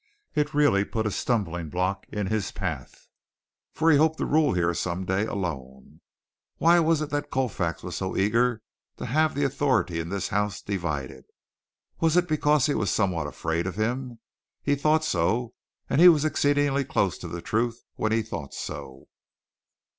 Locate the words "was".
6.79-7.03, 7.83-7.97, 11.99-12.17, 12.73-12.89, 16.09-16.25